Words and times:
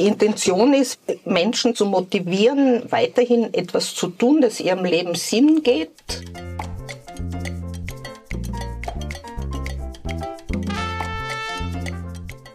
die 0.00 0.06
Intention 0.06 0.72
ist, 0.72 0.98
Menschen 1.26 1.74
zu 1.74 1.84
motivieren, 1.84 2.90
weiterhin 2.90 3.52
etwas 3.52 3.94
zu 3.94 4.08
tun, 4.08 4.40
das 4.40 4.58
ihrem 4.58 4.84
Leben 4.84 5.14
Sinn 5.14 5.62
geht. 5.62 5.90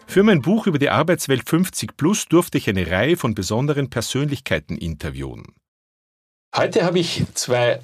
Für 0.08 0.24
mein 0.24 0.42
Buch 0.42 0.66
über 0.66 0.80
die 0.80 0.90
Arbeitswelt 0.90 1.48
50 1.48 1.98
Plus 1.98 2.26
durfte 2.28 2.58
ich 2.58 2.68
eine 2.70 2.90
Reihe 2.90 3.18
von 3.18 3.36
besonderen 3.36 3.90
Persönlichkeiten 3.90 4.78
interviewen. 4.78 5.44
Heute 6.56 6.84
habe 6.84 7.00
ich 7.00 7.26
zwei 7.34 7.80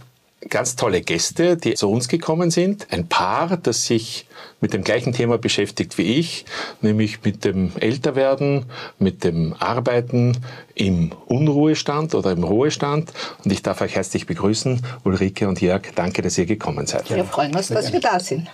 ganz 0.49 0.75
tolle 0.75 1.01
Gäste, 1.01 1.57
die 1.57 1.75
zu 1.75 1.89
uns 1.89 2.07
gekommen 2.07 2.51
sind. 2.51 2.87
Ein 2.91 3.07
Paar, 3.07 3.57
das 3.57 3.85
sich 3.85 4.25
mit 4.59 4.73
dem 4.73 4.83
gleichen 4.83 5.13
Thema 5.13 5.37
beschäftigt 5.37 5.97
wie 5.97 6.19
ich, 6.19 6.45
nämlich 6.81 7.23
mit 7.23 7.45
dem 7.45 7.71
Älterwerden, 7.79 8.65
mit 8.99 9.23
dem 9.23 9.55
Arbeiten 9.59 10.37
im 10.75 11.11
Unruhestand 11.25 12.15
oder 12.15 12.31
im 12.31 12.43
Ruhestand. 12.43 13.11
Und 13.43 13.51
ich 13.51 13.61
darf 13.61 13.81
euch 13.81 13.95
herzlich 13.95 14.25
begrüßen, 14.25 14.81
Ulrike 15.03 15.47
und 15.47 15.61
Jörg. 15.61 15.83
Danke, 15.95 16.21
dass 16.21 16.37
ihr 16.37 16.45
gekommen 16.45 16.87
seid. 16.87 17.09
Wir 17.09 17.25
freuen 17.25 17.55
uns, 17.55 17.67
dass 17.67 17.91
wir 17.91 17.99
da 17.99 18.19
sind. 18.19 18.47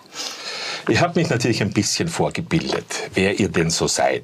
Ich 0.87 1.01
habe 1.01 1.19
mich 1.19 1.29
natürlich 1.29 1.61
ein 1.61 1.71
bisschen 1.71 2.07
vorgebildet, 2.07 3.09
wer 3.13 3.39
ihr 3.39 3.49
denn 3.49 3.69
so 3.69 3.87
seid. 3.87 4.23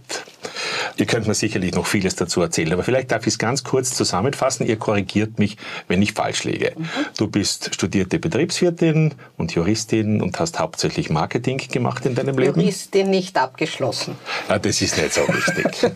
Ihr 0.98 1.06
könnt 1.06 1.28
mir 1.28 1.34
sicherlich 1.34 1.74
noch 1.74 1.86
vieles 1.86 2.16
dazu 2.16 2.42
erzählen, 2.42 2.74
aber 2.74 2.84
vielleicht 2.84 3.12
darf 3.12 3.22
ich 3.24 3.34
es 3.34 3.40
ganz 3.40 3.64
kurz 3.64 3.94
zusammenfassen. 3.94 4.68
Ihr 4.68 4.78
korrigiert 4.78 5.40
mich, 5.40 5.58
wenn 5.88 6.02
ich 6.02 6.14
falsch 6.14 6.44
liege. 6.44 6.74
Mhm. 6.76 6.90
Du 7.18 7.28
bist 7.28 7.74
studierte 7.74 8.20
Betriebswirtin 8.20 9.14
und 9.38 9.54
Juristin 9.54 10.22
und 10.22 10.40
hast 10.40 10.60
hauptsächlich 10.60 11.10
Marketing 11.10 11.58
gemacht 11.58 12.06
in 12.06 12.16
deinem 12.16 12.38
Leben. 12.38 12.60
Juristin 12.60 13.10
nicht 13.10 13.38
abgeschlossen. 13.38 14.16
Ja, 14.50 14.60
das 14.60 14.82
ist 14.82 14.98
nicht 14.98 15.14
so 15.14 15.22
wichtig. 15.28 15.92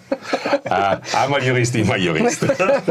äh, 0.64 0.70
einmal 1.16 1.44
Jurist, 1.44 1.76
immer 1.76 1.98
Jurist. 1.98 2.45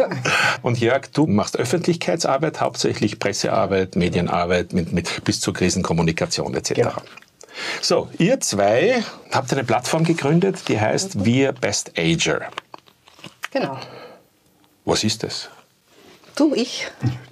und 0.63 0.79
Jörg, 0.79 1.07
du 1.13 1.27
machst 1.27 1.59
Öffentlichkeitsarbeit, 1.59 2.61
hauptsächlich 2.61 3.19
Pressearbeit, 3.19 3.97
Medienarbeit 3.97 4.73
mit, 4.73 4.93
mit 4.93 5.25
bis 5.25 5.41
zur 5.41 5.55
Krisenkommunikation 5.55 6.55
etc. 6.55 6.75
Genau. 6.75 6.93
So, 7.81 8.09
ihr 8.19 8.41
zwei 8.41 9.03
habt 9.33 9.53
eine 9.53 9.65
Plattform 9.65 10.05
gegründet, 10.05 10.69
die 10.69 10.81
heißt 10.81 11.25
Wir 11.25 11.53
Best 11.53 11.93
Ager. 11.99 12.49
Genau. 13.51 13.79
Was 14.85 15.05
ist 15.05 15.23
das? 15.23 15.49
Du, 16.35 16.55
ich. 16.55 16.87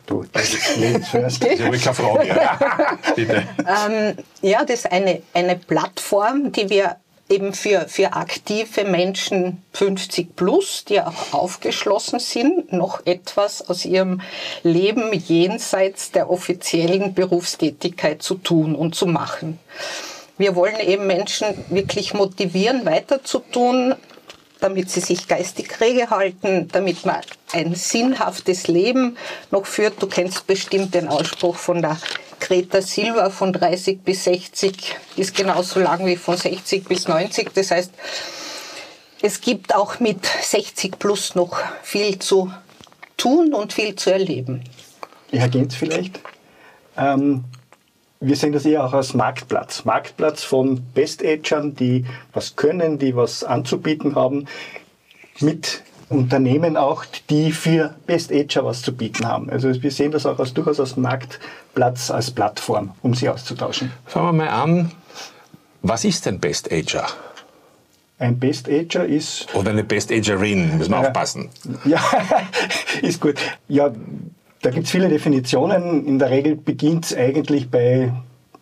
Du, 0.07 0.25
das 0.33 0.55
ist 0.55 1.11
zuerst. 1.11 1.45
Ich 1.45 1.61
habe 1.61 1.79
keine 1.79 1.95
Frage. 1.95 2.29
Ja. 2.29 2.99
Bitte. 3.17 3.47
Ähm, 3.59 4.17
ja, 4.41 4.65
das 4.65 4.81
ist 4.81 4.93
eine, 4.93 5.23
eine 5.35 5.57
Plattform, 5.57 6.53
die 6.53 6.71
wir 6.71 6.97
eben 7.29 7.53
für, 7.53 7.87
für 7.89 8.13
aktive 8.13 8.85
Menschen 8.85 9.63
50 9.73 10.37
plus, 10.37 10.85
die 10.85 11.01
auch 11.01 11.33
aufgeschlossen 11.33 12.19
sind, 12.19 12.73
noch 12.73 13.05
etwas 13.07 13.69
aus 13.69 13.85
ihrem 13.85 14.21
Leben 14.63 15.13
jenseits 15.13 16.11
der 16.11 16.31
offiziellen 16.31 17.15
Berufstätigkeit 17.15 18.23
zu 18.23 18.35
tun 18.37 18.75
und 18.75 18.95
zu 18.95 19.07
machen. 19.07 19.59
Wir 20.37 20.57
wollen 20.57 20.81
eben 20.81 21.07
Menschen 21.07 21.47
wirklich 21.69 22.15
motivieren, 22.15 22.85
weiterzutun, 22.85 23.95
damit 24.61 24.91
sie 24.91 25.01
sich 25.01 25.29
geistig 25.29 25.81
rege 25.81 26.11
halten, 26.11 26.69
damit 26.73 27.05
man 27.07 27.21
ein 27.53 27.75
sinnhaftes 27.75 28.67
Leben 28.67 29.17
noch 29.51 29.67
führt. 29.67 30.03
Du 30.03 30.07
kennst 30.07 30.47
bestimmt 30.47 30.95
den 30.95 31.09
Ausspruch 31.09 31.57
von 31.57 31.83
der 31.83 31.99
Greta 32.41 32.83
Silva 32.83 33.31
von 33.31 33.53
30 33.53 34.03
bis 34.03 34.25
60 34.25 34.97
ist 35.17 35.35
genauso 35.35 35.81
lang 35.81 36.05
wie 36.05 36.17
von 36.17 36.37
60 36.37 36.85
bis 36.85 37.09
90. 37.09 37.55
Das 37.55 37.71
heißt, 37.71 37.91
es 39.23 39.41
gibt 39.41 39.75
auch 39.75 40.01
mit 40.01 40.27
60 40.27 40.99
plus 40.99 41.35
noch 41.35 41.57
viel 41.83 42.19
zu 42.19 42.53
tun 43.17 43.55
und 43.55 43.73
viel 43.73 43.95
zu 43.97 44.11
erleben. 44.11 44.63
Ich 45.31 45.41
ergänze 45.41 45.79
vielleicht. 45.79 46.21
Ähm, 46.97 47.45
wir 48.27 48.37
sehen 48.37 48.53
das 48.53 48.65
eher 48.65 48.85
auch 48.85 48.93
als 48.93 49.15
Marktplatz. 49.15 49.85
Marktplatz 49.85 50.43
von 50.43 50.83
Best-Agern, 50.95 51.75
die 51.75 52.05
was 52.33 52.57
können, 52.57 52.99
die 52.99 53.15
was 53.15 53.45
anzubieten 53.45 54.15
haben, 54.15 54.47
mit 55.41 55.83
Unternehmen 56.09 56.77
auch, 56.77 57.05
die 57.31 57.53
für 57.53 57.95
Best-Ager 58.07 58.65
was 58.65 58.83
zu 58.83 58.95
bieten 58.95 59.27
haben. 59.27 59.51
Also 59.51 59.83
wir 59.83 59.91
sehen 59.91 60.13
das 60.13 60.27
auch 60.27 60.39
als, 60.39 60.55
durchaus 60.55 60.81
als 60.81 60.97
Marktplatz, 60.97 62.11
als 62.11 62.31
Plattform, 62.31 62.93
um 63.03 63.15
sie 63.15 63.29
auszutauschen. 63.29 63.93
Fangen 64.07 64.27
wir 64.27 64.45
mal 64.45 64.49
an. 64.49 64.93
Was 65.83 66.05
ist 66.05 66.27
denn 66.27 66.41
Best-Ager? 66.41 67.07
Ein 68.19 68.39
Best-Ager 68.39 69.05
ist... 69.05 69.53
Oder 69.55 69.71
eine 69.71 69.85
Best-Agerin, 69.85 70.79
müssen 70.79 70.93
wir 70.93 71.03
ja, 71.03 71.09
aufpassen. 71.09 71.51
Ja, 71.85 72.01
ist 73.03 73.21
gut. 73.21 73.35
Ja, 73.69 73.91
da 74.65 74.71
gibt 74.71 74.87
es 74.87 74.93
viele 74.93 75.11
Definitionen. 75.11 76.07
In 76.07 76.19
der 76.19 76.31
Regel 76.31 76.57
beginnt 76.57 77.05
es 77.05 77.15
eigentlich 77.15 77.71
bei 77.71 78.13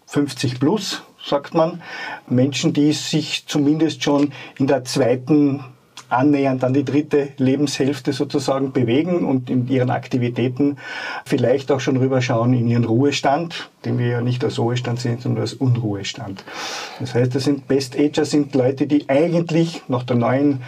50 0.07 0.59
plus, 0.59 1.05
sagt 1.25 1.55
man. 1.55 1.81
Menschen, 2.29 2.73
die 2.73 2.93
sich 2.93 3.47
zumindest 3.47 4.03
schon 4.03 4.33
in 4.59 4.67
der 4.67 4.83
zweiten 4.83 5.63
annähernd 6.09 6.65
an 6.65 6.75
die 6.75 6.85
dritte 6.85 7.29
Lebenshälfte 7.39 8.13
sozusagen 8.13 8.73
bewegen 8.73 9.25
und 9.25 9.49
in 9.49 9.69
ihren 9.69 9.91
Aktivitäten 9.91 10.77
vielleicht 11.25 11.71
auch 11.71 11.81
schon 11.81 11.97
rüberschauen 11.97 12.53
in 12.53 12.67
ihren 12.67 12.85
Ruhestand, 12.85 13.71
den 13.85 13.99
wir 13.99 14.09
ja 14.09 14.21
nicht 14.21 14.45
als 14.45 14.59
Ruhestand 14.59 15.01
sehen, 15.01 15.21
sondern 15.21 15.43
als 15.43 15.55
Unruhestand. 15.55 16.45
Das 16.99 17.15
heißt, 17.15 17.35
das 17.35 17.45
sind 17.45 17.69
Best 17.69 17.97
Ager 17.97 18.25
sind 18.25 18.55
Leute, 18.57 18.89
die 18.89 19.09
eigentlich 19.09 19.83
nach 19.87 20.03
der 20.03 20.17
neuen 20.17 20.63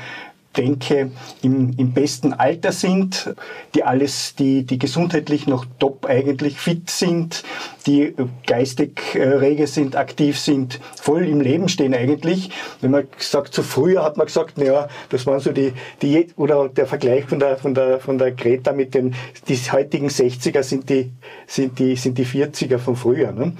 denke, 0.56 1.10
im, 1.42 1.74
im 1.76 1.92
besten 1.92 2.32
Alter 2.32 2.72
sind, 2.72 3.34
die 3.74 3.84
alles, 3.84 4.34
die, 4.36 4.64
die 4.64 4.78
gesundheitlich 4.78 5.46
noch 5.46 5.66
top 5.78 6.06
eigentlich 6.06 6.58
fit 6.58 6.88
sind, 6.90 7.44
die 7.86 8.14
geistig 8.46 9.14
äh, 9.14 9.22
rege 9.22 9.66
sind, 9.66 9.96
aktiv 9.96 10.38
sind, 10.38 10.80
voll 11.00 11.26
im 11.26 11.40
Leben 11.40 11.68
stehen 11.68 11.94
eigentlich. 11.94 12.50
Wenn 12.80 12.92
man 12.92 13.06
sagt, 13.18 13.54
zu 13.54 13.62
so 13.62 13.68
früher 13.68 14.02
hat 14.02 14.16
man 14.16 14.26
gesagt, 14.26 14.56
naja, 14.58 14.88
das 15.10 15.26
waren 15.26 15.40
so 15.40 15.52
die, 15.52 15.72
die, 16.00 16.28
oder 16.36 16.68
der 16.68 16.86
Vergleich 16.86 17.26
von 17.26 17.38
der, 17.38 17.56
von 17.58 17.74
der, 17.74 18.00
von 18.00 18.18
der 18.18 18.32
Greta 18.32 18.72
mit 18.72 18.94
den, 18.94 19.14
die 19.48 19.56
heutigen 19.56 20.08
60er 20.08 20.62
sind 20.62 20.88
die, 20.88 21.12
sind 21.46 21.78
die, 21.78 21.96
sind 21.96 22.18
die 22.18 22.26
40er 22.26 22.78
von 22.78 22.96
früher. 22.96 23.32
Ne? 23.32 23.52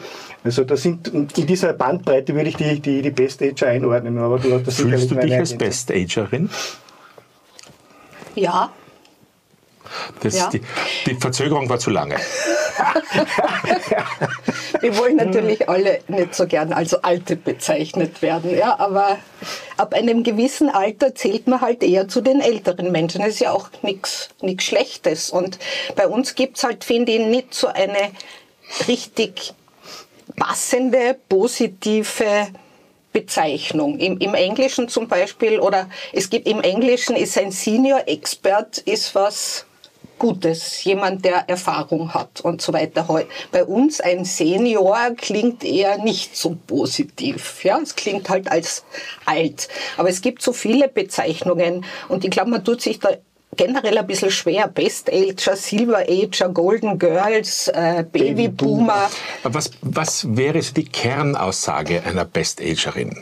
Also 0.43 0.65
da 0.65 0.77
sind, 0.77 1.09
in 1.09 1.27
dieser 1.29 1.73
Bandbreite 1.73 2.35
würde 2.35 2.51
ich 2.51 2.57
die, 2.57 2.81
die, 2.81 3.03
die 3.03 3.11
Best 3.11 3.43
Ager 3.43 3.69
einordnen. 3.69 4.19
Aber 4.19 4.39
du, 4.39 4.59
das 4.59 4.77
Fühlst 4.77 5.11
du 5.11 5.15
dich 5.17 5.35
als 5.35 5.57
Best 5.57 5.91
Agerin? 5.91 6.51
Ja. 8.35 8.73
Das, 10.21 10.37
ja. 10.37 10.49
Die, 10.49 10.63
die 11.07 11.15
Verzögerung 11.15 11.69
war 11.69 11.79
zu 11.79 11.91
lange. 11.91 12.17
Wir 14.81 14.97
wollen 14.99 15.17
natürlich 15.17 15.69
alle 15.69 16.01
nicht 16.09 16.35
so 16.35 16.47
gern 16.47 16.73
als 16.73 16.95
Alte 16.95 17.37
bezeichnet 17.37 18.23
werden, 18.23 18.57
ja, 18.57 18.79
aber 18.79 19.19
ab 19.77 19.93
einem 19.95 20.23
gewissen 20.23 20.71
Alter 20.71 21.15
zählt 21.15 21.47
man 21.47 21.61
halt 21.61 21.83
eher 21.83 22.09
zu 22.09 22.21
den 22.21 22.41
älteren 22.41 22.91
Menschen. 22.93 23.21
Das 23.21 23.31
ist 23.31 23.41
ja 23.41 23.53
auch 23.53 23.69
nichts 23.83 24.31
Schlechtes. 24.59 25.31
Und 25.31 25.59
bei 25.97 26.09
uns 26.09 26.35
gibt 26.35 26.57
es 26.57 26.65
halt, 26.65 26.85
finde 26.85 27.13
ich, 27.13 27.27
nicht 27.27 27.55
so 27.55 27.69
eine 27.69 28.11
richtig 28.89 29.55
passende, 30.37 31.17
positive 31.29 32.49
Bezeichnung. 33.15 33.99
Im, 34.01 34.19
Im 34.19 34.35
Englischen 34.35 34.89
zum 34.89 35.07
Beispiel, 35.07 35.61
oder 35.61 35.89
es 36.13 36.29
gibt 36.29 36.49
im 36.49 36.61
Englischen 36.61 37.15
ist 37.15 37.39
ein 37.39 37.53
Senior 37.53 38.03
Expert 38.07 38.79
ist 38.79 39.15
was 39.15 39.65
Gutes, 40.19 40.83
jemand, 40.85 41.25
der 41.25 41.49
Erfahrung 41.49 42.13
hat 42.13 42.41
und 42.41 42.61
so 42.61 42.73
weiter. 42.73 43.07
Bei 43.53 43.65
uns 43.65 44.01
ein 44.01 44.25
Senior 44.25 45.11
klingt 45.17 45.65
eher 45.65 45.99
nicht 45.99 46.37
so 46.37 46.57
positiv. 46.67 47.65
Ja, 47.65 47.79
es 47.81 47.95
klingt 47.95 48.29
halt 48.29 48.51
als 48.51 48.85
alt. 49.27 49.69
Aber 49.97 50.09
es 50.09 50.21
gibt 50.21 50.43
so 50.43 50.53
viele 50.53 50.89
Bezeichnungen 50.89 51.85
und 52.09 52.25
ich 52.25 52.31
glaube, 52.31 52.51
man 52.51 52.65
tut 52.65 52.81
sich 52.81 52.99
da 52.99 53.11
generell 53.57 53.99
ein 53.99 54.07
bisschen 54.07 54.31
schwer. 54.31 54.69
Best 54.69 55.11
Ager, 55.13 55.57
Silver 55.57 56.05
Ager, 56.09 56.49
Golden 56.49 56.99
Girls, 56.99 57.69
äh, 57.69 58.05
Baby 58.11 58.49
Boomer. 58.49 59.11
Was, 59.43 59.71
was 59.83 60.37
wäre 60.37 60.61
die 60.61 60.85
Kernaussage 60.85 62.03
einer 62.05 62.25
Best 62.25 62.61
Agerin? 62.61 63.17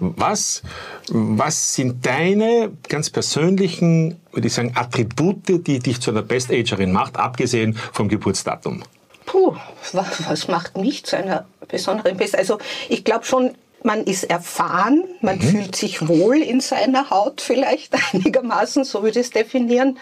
Was, 0.00 0.62
was 1.08 1.74
sind 1.74 2.04
deine 2.04 2.72
ganz 2.88 3.10
persönlichen, 3.10 4.20
würde 4.32 4.48
ich 4.48 4.54
sagen, 4.54 4.72
Attribute, 4.74 5.66
die 5.66 5.78
dich 5.78 6.00
zu 6.00 6.10
einer 6.10 6.22
Best 6.22 6.50
Agerin 6.50 6.92
macht, 6.92 7.16
abgesehen 7.16 7.74
vom 7.92 8.08
Geburtsdatum? 8.08 8.82
Puh, 9.26 9.56
was, 9.92 10.28
was 10.28 10.48
macht 10.48 10.76
mich 10.76 11.04
zu 11.04 11.16
einer 11.16 11.46
besonderen 11.68 12.16
Best? 12.16 12.36
Also 12.38 12.58
ich 12.88 13.04
glaube 13.04 13.24
schon, 13.24 13.56
man 13.86 14.04
ist 14.04 14.24
erfahren, 14.24 15.04
man 15.22 15.36
mhm. 15.36 15.42
fühlt 15.42 15.76
sich 15.76 16.06
wohl 16.06 16.36
in 16.36 16.60
seiner 16.60 17.08
Haut 17.08 17.40
vielleicht 17.40 17.94
einigermaßen, 18.12 18.84
so 18.84 19.02
würde 19.02 19.20
ich 19.20 19.26
es 19.26 19.32
definieren. 19.32 19.98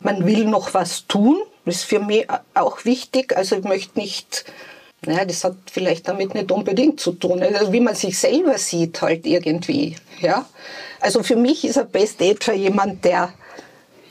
Man 0.00 0.26
will 0.26 0.44
noch 0.44 0.74
was 0.74 1.06
tun, 1.08 1.38
das 1.64 1.76
ist 1.76 1.84
für 1.84 1.98
mich 1.98 2.26
auch 2.52 2.84
wichtig. 2.84 3.36
Also 3.36 3.56
ich 3.56 3.64
möchte 3.64 3.98
nicht 3.98 4.44
Naja, 5.06 5.24
das 5.24 5.42
hat 5.44 5.56
vielleicht 5.70 6.06
damit 6.08 6.34
nicht 6.34 6.52
unbedingt 6.52 7.00
zu 7.00 7.12
tun. 7.12 7.42
Also 7.42 7.72
wie 7.72 7.80
man 7.80 7.94
sich 7.94 8.18
selber 8.18 8.58
sieht 8.58 9.00
halt 9.02 9.26
irgendwie. 9.26 9.96
Ja? 10.20 10.46
Also 11.00 11.22
für 11.22 11.36
mich 11.36 11.64
ist 11.64 11.78
ein 11.78 11.88
Best 11.88 12.22
Ager 12.22 12.52
jemand, 12.52 13.04
der 13.04 13.32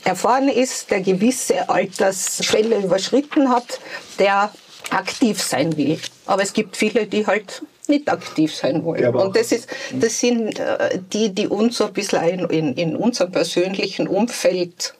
erfahren 0.04 0.48
ist, 0.48 0.90
der 0.90 1.00
gewisse 1.00 1.68
Altersschwelle 1.68 2.78
überschritten 2.78 3.48
hat, 3.48 3.80
der 4.18 4.52
aktiv 4.90 5.40
sein 5.42 5.76
will. 5.76 5.98
Aber 6.26 6.42
es 6.42 6.52
gibt 6.52 6.76
viele, 6.76 7.06
die 7.06 7.26
halt 7.26 7.62
nicht 7.88 8.10
aktiv 8.10 8.54
sein 8.54 8.84
wollen. 8.84 9.02
Ja, 9.02 9.10
und 9.10 9.36
das, 9.36 9.52
ist, 9.52 9.68
das 9.92 10.18
sind 10.18 10.58
äh, 10.58 10.98
die, 11.12 11.34
die 11.34 11.46
uns 11.46 11.78
so 11.78 11.86
ein 11.86 11.92
bisschen 11.92 12.48
in, 12.50 12.74
in 12.74 12.96
unserem 12.96 13.32
persönlichen 13.32 14.08
Umfeld 14.08 14.94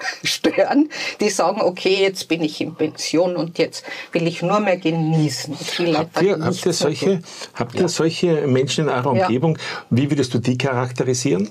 stören, 0.24 0.90
die 1.20 1.30
sagen, 1.30 1.60
okay, 1.60 1.96
jetzt 2.00 2.28
bin 2.28 2.42
ich 2.42 2.60
in 2.60 2.74
Pension 2.74 3.36
und 3.36 3.58
jetzt 3.58 3.84
will 4.12 4.26
ich 4.26 4.42
nur 4.42 4.60
mehr 4.60 4.76
genießen. 4.76 5.56
Habt 5.94 6.22
ihr, 6.22 6.38
habt 6.40 6.66
ihr, 6.66 6.72
solche, 6.72 7.22
habt 7.54 7.74
ihr 7.74 7.82
ja. 7.82 7.88
solche 7.88 8.46
Menschen 8.46 8.84
in 8.84 8.90
eurer 8.90 9.10
Umgebung? 9.10 9.56
Ja. 9.56 9.62
Wie 9.90 10.10
würdest 10.10 10.34
du 10.34 10.38
die 10.38 10.58
charakterisieren? 10.58 11.50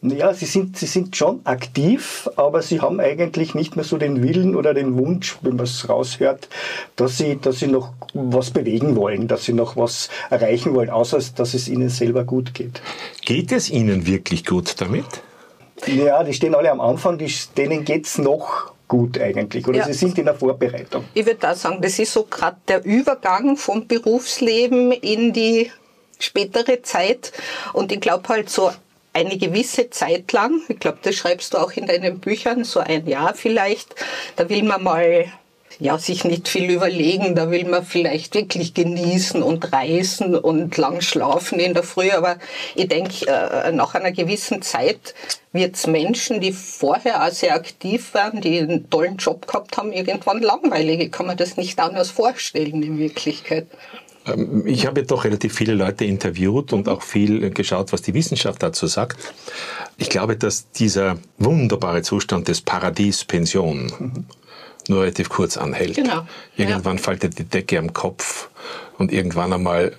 Ja, 0.00 0.32
sie 0.32 0.46
sind, 0.46 0.76
sie 0.76 0.86
sind 0.86 1.16
schon 1.16 1.40
aktiv, 1.44 2.30
aber 2.36 2.62
sie 2.62 2.80
haben 2.80 3.00
eigentlich 3.00 3.56
nicht 3.56 3.74
mehr 3.74 3.84
so 3.84 3.96
den 3.96 4.22
Willen 4.22 4.54
oder 4.54 4.72
den 4.72 4.96
Wunsch, 4.96 5.38
wenn 5.42 5.56
man 5.56 5.64
es 5.64 5.88
raushört, 5.88 6.48
dass 6.94 7.18
sie, 7.18 7.36
dass 7.40 7.58
sie 7.58 7.66
noch 7.66 7.92
was 8.14 8.52
bewegen 8.52 8.94
wollen, 8.94 9.26
dass 9.26 9.44
sie 9.44 9.52
noch 9.52 9.76
was 9.76 10.08
erreichen 10.30 10.74
wollen, 10.74 10.90
außer 10.90 11.18
dass 11.34 11.54
es 11.54 11.68
ihnen 11.68 11.88
selber 11.88 12.22
gut 12.22 12.54
geht. 12.54 12.80
Geht 13.22 13.50
es 13.50 13.70
ihnen 13.70 14.06
wirklich 14.06 14.46
gut 14.46 14.80
damit? 14.80 15.04
Ja, 15.86 16.22
die 16.22 16.32
stehen 16.32 16.54
alle 16.54 16.70
am 16.70 16.80
Anfang, 16.80 17.18
die, 17.18 17.32
denen 17.56 17.84
geht 17.84 18.06
es 18.06 18.18
noch 18.18 18.72
gut 18.86 19.20
eigentlich 19.20 19.66
oder 19.66 19.78
ja. 19.78 19.84
sie 19.86 19.94
sind 19.94 20.16
in 20.18 20.24
der 20.26 20.34
Vorbereitung. 20.34 21.04
Ich 21.14 21.26
würde 21.26 21.40
da 21.40 21.54
sagen, 21.54 21.80
das 21.82 21.98
ist 21.98 22.12
so 22.12 22.22
gerade 22.24 22.56
der 22.68 22.84
Übergang 22.84 23.56
vom 23.56 23.86
Berufsleben 23.86 24.92
in 24.92 25.32
die 25.32 25.70
spätere 26.18 26.82
Zeit 26.82 27.32
und 27.72 27.92
ich 27.92 28.00
glaube 28.00 28.28
halt 28.28 28.48
so 28.48 28.70
eine 29.18 29.36
gewisse 29.36 29.90
Zeit 29.90 30.32
lang, 30.32 30.60
ich 30.68 30.78
glaube, 30.78 30.98
das 31.02 31.14
schreibst 31.14 31.54
du 31.54 31.58
auch 31.58 31.72
in 31.72 31.86
deinen 31.86 32.20
Büchern, 32.20 32.64
so 32.64 32.80
ein 32.80 33.06
Jahr 33.06 33.34
vielleicht, 33.34 33.94
da 34.36 34.48
will 34.48 34.62
man 34.62 34.82
mal 34.82 35.26
ja, 35.80 35.96
sich 35.96 36.24
nicht 36.24 36.48
viel 36.48 36.70
überlegen, 36.70 37.36
da 37.36 37.50
will 37.50 37.64
man 37.64 37.84
vielleicht 37.84 38.34
wirklich 38.34 38.74
genießen 38.74 39.42
und 39.42 39.72
reisen 39.72 40.34
und 40.34 40.76
lang 40.76 41.00
schlafen 41.02 41.60
in 41.60 41.74
der 41.74 41.84
Früh, 41.84 42.10
aber 42.10 42.38
ich 42.74 42.88
denke, 42.88 43.26
äh, 43.28 43.70
nach 43.70 43.94
einer 43.94 44.10
gewissen 44.10 44.62
Zeit 44.62 45.14
wird 45.52 45.76
es 45.76 45.86
Menschen, 45.86 46.40
die 46.40 46.52
vorher 46.52 47.24
auch 47.24 47.30
sehr 47.30 47.54
aktiv 47.54 48.12
waren, 48.14 48.40
die 48.40 48.58
einen 48.58 48.90
tollen 48.90 49.18
Job 49.18 49.46
gehabt 49.46 49.76
haben, 49.76 49.92
irgendwann 49.92 50.42
langweilig. 50.42 51.00
Ich 51.00 51.12
kann 51.12 51.26
mir 51.26 51.36
das 51.36 51.56
nicht 51.56 51.78
anders 51.78 52.10
vorstellen 52.10 52.82
in 52.82 52.98
Wirklichkeit. 52.98 53.66
Ähm, 54.28 54.66
ich 54.66 54.86
habe 54.86 55.02
doch 55.02 55.24
relativ 55.24 55.54
viele 55.54 55.74
Leute 55.74 56.04
interviewt 56.04 56.72
und 56.72 56.88
auch 56.88 57.02
viel 57.02 57.50
geschaut, 57.50 57.92
was 57.92 58.02
die 58.02 58.14
Wissenschaft 58.14 58.62
dazu 58.62 58.86
sagt. 58.86 59.18
Ich 59.96 60.10
glaube, 60.10 60.36
dass 60.36 60.70
dieser 60.70 61.18
wunderbare 61.38 62.02
Zustand 62.02 62.48
des 62.48 62.60
Paradies 62.60 63.24
Pension 63.24 63.92
mhm. 63.98 64.24
nur 64.88 65.02
relativ 65.02 65.28
kurz 65.28 65.56
anhält. 65.56 65.96
Genau. 65.96 66.26
Irgendwann 66.56 66.98
ja. 66.98 67.14
dir 67.14 67.30
die 67.30 67.44
Decke 67.44 67.78
am 67.78 67.92
Kopf 67.92 68.48
und 68.98 69.12
irgendwann 69.12 69.52
einmal 69.52 69.96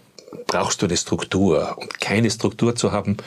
brauchst 0.47 0.81
du 0.81 0.85
eine 0.85 0.97
Struktur. 0.97 1.77
Und 1.77 1.99
keine 1.99 2.29
Struktur 2.29 2.75
zu 2.75 2.91
haben, 2.91 3.17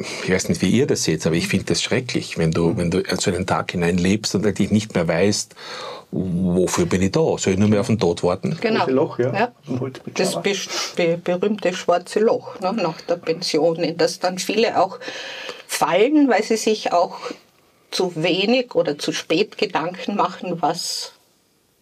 ich 0.00 0.30
weiß 0.30 0.48
nicht, 0.48 0.62
wie 0.62 0.70
ihr 0.70 0.86
das 0.86 1.04
seht, 1.04 1.26
aber 1.26 1.36
ich 1.36 1.48
finde 1.48 1.66
das 1.66 1.82
schrecklich, 1.82 2.38
wenn 2.38 2.52
du, 2.52 2.76
wenn 2.76 2.90
du 2.90 3.02
so 3.18 3.30
einen 3.30 3.46
Tag 3.46 3.72
hinein 3.72 3.98
lebst 3.98 4.34
und 4.34 4.46
eigentlich 4.46 4.70
nicht 4.70 4.94
mehr 4.94 5.06
weißt, 5.06 5.54
wofür 6.10 6.86
bin 6.86 7.02
ich 7.02 7.12
da? 7.12 7.20
Soll 7.38 7.52
ich 7.52 7.58
nur 7.58 7.68
mehr 7.68 7.80
auf 7.80 7.86
den 7.86 7.98
Tod 7.98 8.22
warten? 8.22 8.56
Genau. 8.60 8.88
Loch, 8.88 9.18
ja. 9.18 9.32
ja. 9.32 9.52
Das 10.14 10.40
be 10.42 11.18
berühmte 11.22 11.72
schwarze 11.74 12.20
Loch 12.20 12.58
ne, 12.60 12.72
nach 12.72 13.00
der 13.02 13.16
Pension, 13.16 13.76
in 13.76 13.96
das 13.96 14.18
dann 14.18 14.38
viele 14.38 14.80
auch 14.80 14.98
fallen, 15.66 16.28
weil 16.28 16.42
sie 16.42 16.56
sich 16.56 16.92
auch 16.92 17.18
zu 17.90 18.12
wenig 18.16 18.74
oder 18.74 18.98
zu 18.98 19.12
spät 19.12 19.58
Gedanken 19.58 20.16
machen, 20.16 20.62
was 20.62 21.12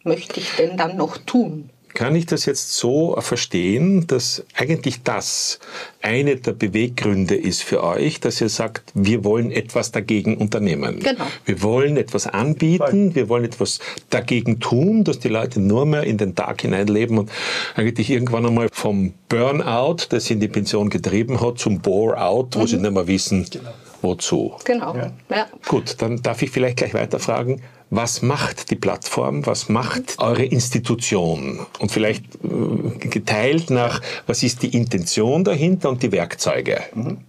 möchte 0.03 0.39
ich 0.39 0.51
denn 0.57 0.77
dann 0.77 0.97
noch 0.97 1.17
tun? 1.17 1.69
Kann 1.93 2.15
ich 2.15 2.25
das 2.25 2.45
jetzt 2.45 2.73
so 2.75 3.15
verstehen, 3.19 4.07
dass 4.07 4.45
eigentlich 4.55 5.03
das 5.03 5.59
eine 6.01 6.37
der 6.37 6.53
Beweggründe 6.53 7.35
ist 7.35 7.63
für 7.63 7.83
euch, 7.83 8.19
dass 8.19 8.39
ihr 8.41 8.49
sagt, 8.49 8.91
wir 8.93 9.23
wollen 9.23 9.51
etwas 9.51 9.91
dagegen 9.91 10.37
unternehmen. 10.37 10.99
Genau. 10.99 11.25
Wir 11.45 11.61
wollen 11.61 11.97
etwas 11.97 12.27
anbieten, 12.27 13.15
wir 13.15 13.27
wollen 13.27 13.45
etwas 13.45 13.79
dagegen 14.09 14.59
tun, 14.59 15.03
dass 15.03 15.19
die 15.19 15.29
Leute 15.29 15.59
nur 15.59 15.85
mehr 15.85 16.03
in 16.03 16.17
den 16.17 16.35
Tag 16.35 16.61
hineinleben 16.61 17.17
und 17.17 17.31
eigentlich 17.75 18.09
irgendwann 18.09 18.45
einmal 18.45 18.69
vom 18.71 19.13
Burnout, 19.27 20.07
das 20.09 20.25
sie 20.25 20.33
in 20.33 20.39
die 20.39 20.47
Pension 20.47 20.89
getrieben 20.89 21.41
hat, 21.41 21.59
zum 21.59 21.81
Bore-out, 21.81 22.55
wo 22.55 22.61
mhm. 22.61 22.67
sie 22.67 22.77
nicht 22.77 22.91
mehr 22.91 23.07
wissen, 23.07 23.45
genau. 23.49 23.73
Wozu. 24.01 24.55
Genau. 24.65 24.95
Ja. 24.95 25.11
Ja. 25.29 25.47
Gut, 25.67 25.95
dann 25.99 26.21
darf 26.21 26.41
ich 26.41 26.51
vielleicht 26.51 26.77
gleich 26.77 26.93
weiterfragen 26.93 27.61
was 27.89 28.21
macht 28.21 28.69
die 28.69 28.75
Plattform, 28.75 29.45
was 29.45 29.67
macht 29.69 30.19
eure 30.19 30.45
Institution 30.45 31.65
und 31.79 31.91
vielleicht 31.91 32.23
äh, 32.35 33.07
geteilt 33.07 33.69
nach, 33.69 34.01
was 34.27 34.43
ist 34.43 34.61
die 34.61 34.75
Intention 34.75 35.43
dahinter 35.43 35.89
und 35.89 36.03
die 36.03 36.11
Werkzeuge? 36.11 36.81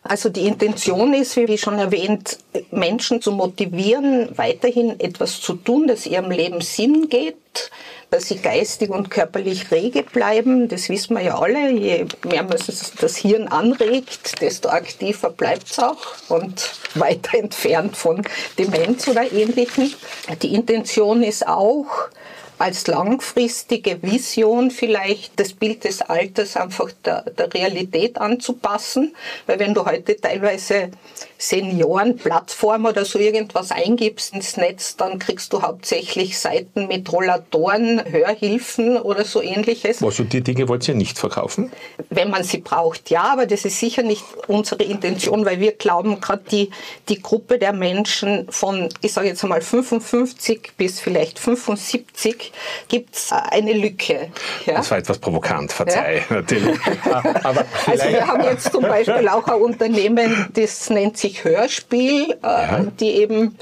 Also 0.03 0.29
die 0.29 0.47
Intention 0.47 1.15
ist, 1.15 1.37
wie 1.37 1.57
schon 1.57 1.79
erwähnt, 1.79 2.39
Menschen 2.71 3.23
zu 3.23 3.33
motivieren, 3.33 4.29
weiterhin 4.37 5.01
etwas 5.01 5.41
zu 5.41 5.55
tun, 5.55 5.87
das 5.87 6.07
ihrem 6.07 6.31
Leben 6.31 6.61
Sinn 6.61 7.09
geht, 7.09 7.37
dass 8.11 8.27
sie 8.27 8.39
geistig 8.39 8.91
und 8.91 9.11
körperlich 9.11 9.71
rege 9.71 10.03
bleiben. 10.03 10.69
Das 10.69 10.89
wissen 10.89 11.17
wir 11.17 11.23
ja 11.23 11.39
alle. 11.39 11.71
Je 11.71 12.07
mehr 12.25 12.43
man 12.43 12.59
das 13.01 13.17
Hirn 13.17 13.49
anregt, 13.49 14.41
desto 14.41 14.69
aktiver 14.69 15.31
bleibt 15.31 15.71
es 15.71 15.79
auch 15.79 15.99
und 16.29 16.73
weiter 16.95 17.39
entfernt 17.39 17.97
von 17.97 18.23
Demenz 18.59 19.07
oder 19.09 19.31
Ähnlichem. 19.33 19.93
Die 20.43 20.55
Intention 20.55 21.23
ist 21.23 21.47
auch, 21.47 22.09
als 22.61 22.87
langfristige 22.87 24.03
Vision 24.03 24.71
vielleicht 24.71 25.41
das 25.41 25.55
Bild 25.55 25.85
des 25.85 26.03
Alters 26.03 26.57
einfach 26.57 26.91
der, 27.05 27.23
der 27.23 27.53
Realität 27.55 28.21
anzupassen. 28.21 29.15
Weil 29.47 29.59
wenn 29.59 29.73
du 29.73 29.87
heute 29.87 30.15
teilweise 30.21 30.91
Seniorenplattform 31.39 32.85
oder 32.85 33.07
so 33.07 33.19
irgendwas 33.19 33.71
eingibst 33.71 34.35
ins 34.35 34.59
Netz, 34.59 34.95
dann 34.97 35.19
kriegst 35.19 35.55
du 35.55 35.63
hauptsächlich 35.63 36.39
Seiten 36.39 36.87
mit 36.87 37.11
Rollatoren, 37.11 38.03
Hörhilfen 38.05 38.99
oder 38.99 39.25
so 39.25 39.41
ähnliches. 39.41 40.03
Also 40.03 40.25
die 40.25 40.43
Dinge 40.43 40.69
wollt 40.69 40.87
ihr 40.87 40.95
nicht 40.95 41.19
verkaufen? 41.19 41.73
Wenn 42.11 42.29
man 42.29 42.45
sie 42.45 42.59
braucht, 42.59 43.09
ja, 43.09 43.23
aber 43.23 43.47
das 43.47 43.65
ist 43.65 43.81
sicher 43.81 44.03
nicht 44.03 44.25
unsere 44.49 44.83
Intention, 44.83 45.47
weil 45.47 45.61
wir 45.61 45.73
glauben, 45.73 46.21
gerade 46.21 46.43
die, 46.51 46.71
die 47.09 47.23
Gruppe 47.23 47.59
der 47.59 47.73
Menschen 47.73 48.47
von, 48.51 48.91
ich 49.01 49.15
sage 49.15 49.29
jetzt 49.29 49.43
einmal 49.43 49.63
55 49.63 50.73
bis 50.77 51.01
vielleicht 51.01 51.39
75, 51.39 52.50
gibt 52.89 53.17
es 53.17 53.33
eine 53.33 53.73
Lücke. 53.73 54.31
Ja? 54.67 54.75
Das 54.75 54.91
war 54.91 54.99
etwas 54.99 55.19
provokant, 55.19 55.73
verzeih, 55.73 56.25
ja? 56.29 56.37
natürlich. 56.37 56.79
Aber 57.45 57.65
also 57.87 58.09
wir 58.09 58.27
haben 58.27 58.45
jetzt 58.45 58.73
zum 58.73 58.83
Beispiel 58.83 59.29
auch 59.29 59.47
ein 59.47 59.61
Unternehmen, 59.61 60.49
das 60.55 60.91
nennt 60.91 61.17
sich 61.17 61.45
Hörspiel, 61.45 62.33
äh, 62.33 62.37
ja. 62.43 62.87
die 62.99 63.11
eben 63.11 63.57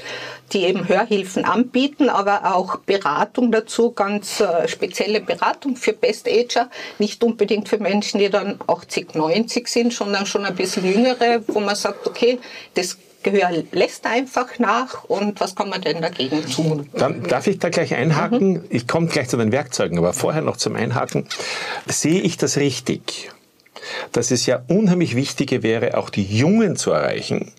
die 0.53 0.63
eben 0.63 0.87
Hörhilfen 0.87 1.45
anbieten, 1.45 2.09
aber 2.09 2.55
auch 2.55 2.77
Beratung 2.77 3.51
dazu, 3.51 3.91
ganz 3.91 4.39
äh, 4.39 4.67
spezielle 4.67 5.21
Beratung 5.21 5.75
für 5.75 5.93
Best 5.93 6.27
Ager, 6.27 6.69
nicht 6.97 7.23
unbedingt 7.23 7.69
für 7.69 7.77
Menschen, 7.77 8.19
die 8.19 8.29
dann 8.29 8.59
80, 8.67 9.15
90 9.15 9.67
sind, 9.67 9.93
sondern 9.93 10.25
schon 10.25 10.45
ein 10.45 10.55
bisschen 10.55 10.85
jüngere, 10.85 11.41
wo 11.47 11.59
man 11.59 11.75
sagt, 11.75 12.07
okay, 12.07 12.39
das 12.73 12.97
Gehör 13.21 13.51
lässt 13.71 14.05
einfach 14.05 14.59
nach 14.59 15.03
und 15.05 15.39
was 15.41 15.55
kann 15.55 15.69
man 15.69 15.81
denn 15.81 16.01
dagegen 16.01 16.45
tun? 16.45 16.89
Dann 16.93 17.23
darf 17.23 17.47
ich 17.47 17.59
da 17.59 17.69
gleich 17.69 17.93
einhaken. 17.93 18.53
Mhm. 18.53 18.65
Ich 18.69 18.87
komme 18.87 19.07
gleich 19.07 19.27
zu 19.27 19.37
den 19.37 19.51
Werkzeugen, 19.51 19.97
aber 19.97 20.13
vorher 20.13 20.41
noch 20.41 20.57
zum 20.57 20.75
Einhaken. 20.75 21.27
Sehe 21.87 22.21
ich 22.21 22.37
das 22.37 22.57
richtig? 22.57 23.29
Dass 24.13 24.31
es 24.31 24.45
ja 24.45 24.63
unheimlich 24.67 25.15
wichtige 25.15 25.63
wäre, 25.63 25.97
auch 25.97 26.09
die 26.09 26.23
Jungen 26.23 26.77
zu 26.77 26.91
erreichen, 26.91 27.51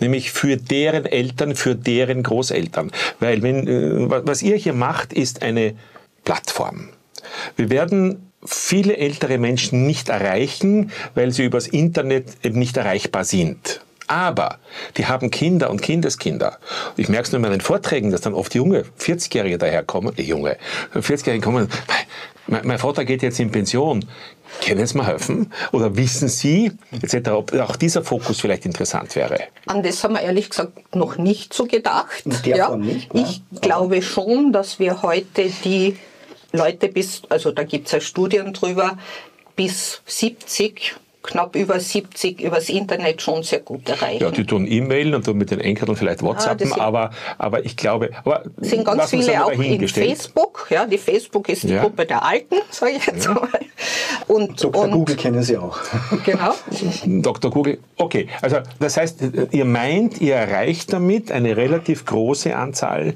nämlich 0.00 0.32
für 0.32 0.56
deren 0.56 1.06
Eltern, 1.06 1.54
für 1.54 1.74
deren 1.74 2.22
Großeltern. 2.22 2.92
Weil 3.18 3.42
wenn, 3.42 3.66
äh, 3.66 4.10
was 4.26 4.42
ihr 4.42 4.56
hier 4.56 4.74
macht, 4.74 5.12
ist 5.12 5.42
eine 5.42 5.74
Plattform. 6.24 6.90
Wir 7.56 7.70
werden 7.70 8.30
viele 8.44 8.96
ältere 8.96 9.38
Menschen 9.38 9.86
nicht 9.86 10.08
erreichen, 10.08 10.90
weil 11.14 11.32
sie 11.32 11.44
übers 11.44 11.68
Internet 11.68 12.28
eben 12.42 12.58
nicht 12.58 12.76
erreichbar 12.76 13.24
sind. 13.24 13.80
Aber 14.06 14.58
die 14.96 15.06
haben 15.06 15.30
Kinder 15.30 15.70
und 15.70 15.82
Kindeskinder. 15.82 16.58
Ich 16.96 17.08
merke 17.08 17.26
es 17.26 17.32
nur 17.32 17.38
in 17.38 17.48
meinen 17.48 17.60
Vorträgen, 17.60 18.10
dass 18.10 18.20
dann 18.20 18.34
oft 18.34 18.54
junge 18.54 18.84
40-Jährige 19.00 19.58
daherkommen, 19.58 20.16
äh, 20.16 20.22
junge 20.22 20.56
40-Jährige 20.94 21.44
kommen, 21.44 21.68
mein, 22.46 22.66
mein 22.66 22.78
Vater 22.78 23.04
geht 23.04 23.22
jetzt 23.22 23.40
in 23.40 23.50
Pension. 23.50 24.04
Können 24.64 24.86
Sie 24.86 24.96
mir 24.96 25.06
helfen? 25.06 25.52
Oder 25.72 25.96
wissen 25.96 26.28
Sie, 26.28 26.70
etc., 26.92 27.30
ob 27.30 27.52
auch 27.54 27.76
dieser 27.76 28.04
Fokus 28.04 28.40
vielleicht 28.40 28.64
interessant 28.64 29.16
wäre? 29.16 29.40
An 29.66 29.82
das 29.82 30.02
haben 30.04 30.14
wir 30.14 30.20
ehrlich 30.20 30.50
gesagt 30.50 30.94
noch 30.94 31.18
nicht 31.18 31.52
so 31.52 31.66
gedacht. 31.66 32.24
Ja, 32.44 32.76
nicht, 32.76 33.12
ne? 33.12 33.22
Ich 33.22 33.42
glaube 33.60 34.02
schon, 34.02 34.52
dass 34.52 34.78
wir 34.78 35.02
heute 35.02 35.50
die 35.64 35.96
Leute 36.52 36.88
bis, 36.88 37.22
also 37.28 37.50
da 37.50 37.64
gibt 37.64 37.86
es 37.86 37.92
ja 37.92 38.00
Studien 38.00 38.52
drüber, 38.52 38.96
bis 39.56 40.02
70 40.06 40.94
knapp 41.26 41.56
über 41.56 41.78
70 41.78 42.40
übers 42.40 42.68
Internet 42.68 43.20
schon 43.20 43.42
sehr 43.42 43.60
gut 43.60 43.88
erreichen. 43.88 44.22
Ja, 44.22 44.30
die 44.30 44.44
tun 44.44 44.66
E-Mail 44.66 45.14
und 45.14 45.24
tun 45.24 45.36
mit 45.36 45.50
den 45.50 45.60
Enkeln 45.60 45.96
vielleicht 45.96 46.22
WhatsAppen, 46.22 46.72
ah, 46.72 46.80
aber, 46.80 47.10
aber 47.38 47.64
ich 47.64 47.76
glaube, 47.76 48.10
aber 48.24 48.44
sind 48.58 48.84
ganz 48.84 49.10
viele 49.10 49.44
auch 49.44 49.50
in 49.50 49.86
Facebook. 49.88 50.68
Ja, 50.70 50.86
die 50.86 50.98
Facebook 50.98 51.48
ist 51.48 51.64
die 51.64 51.68
ja. 51.68 51.82
Gruppe 51.82 52.06
der 52.06 52.24
Alten, 52.24 52.56
sage 52.70 52.92
ich 52.92 53.06
jetzt 53.06 53.26
ja. 53.26 53.34
mal. 53.34 53.48
Und, 54.28 54.62
Dr. 54.62 54.84
Und, 54.84 54.90
Google 54.92 55.16
kennen 55.16 55.42
Sie 55.42 55.56
auch. 55.56 55.78
Genau. 56.24 56.54
Dr. 57.04 57.50
Google. 57.50 57.78
Okay, 57.96 58.28
also 58.40 58.56
das 58.80 58.96
heißt, 58.96 59.18
ihr 59.50 59.64
meint, 59.64 60.20
ihr 60.20 60.34
erreicht 60.34 60.92
damit 60.92 61.30
eine 61.30 61.56
relativ 61.56 62.04
große 62.04 62.56
Anzahl 62.56 63.14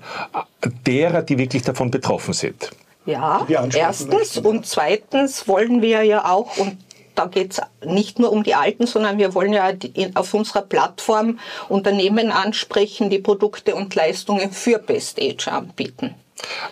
derer, 0.86 1.22
die 1.22 1.38
wirklich 1.38 1.62
davon 1.62 1.90
betroffen 1.90 2.34
sind. 2.34 2.70
Ja, 3.06 3.46
erstens. 3.74 4.38
Und 4.38 4.66
zweitens 4.66 5.48
wollen 5.48 5.82
wir 5.82 6.02
ja 6.04 6.30
auch, 6.30 6.56
und 6.58 6.76
da 7.20 7.26
geht 7.26 7.52
es 7.52 7.60
nicht 7.86 8.18
nur 8.18 8.32
um 8.32 8.42
die 8.42 8.54
Alten, 8.54 8.86
sondern 8.86 9.18
wir 9.18 9.34
wollen 9.34 9.52
ja 9.52 9.70
auf 10.14 10.32
unserer 10.32 10.62
Plattform 10.62 11.38
Unternehmen 11.68 12.32
ansprechen, 12.32 13.10
die 13.10 13.18
Produkte 13.18 13.74
und 13.74 13.94
Leistungen 13.94 14.52
für 14.52 14.78
Best 14.78 15.20
Age 15.20 15.48
anbieten. 15.48 16.14